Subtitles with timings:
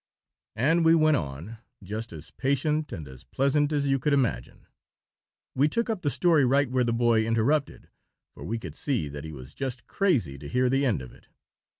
[0.55, 4.65] And we went on, just as patient and as pleasant as you could imagine.
[5.53, 7.87] We took up the story right where the boy interrupted;
[8.33, 11.27] for we could see that he was just crazy to hear the end of it.